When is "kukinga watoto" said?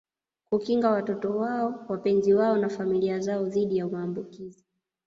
0.49-1.37